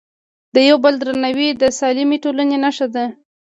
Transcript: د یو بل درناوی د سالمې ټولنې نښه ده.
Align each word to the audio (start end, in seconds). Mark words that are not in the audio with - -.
د 0.55 0.57
یو 0.69 0.77
بل 0.83 0.93
درناوی 1.01 1.47
د 1.61 1.63
سالمې 1.79 2.17
ټولنې 2.23 2.57
نښه 2.63 2.87
ده. 2.95 3.05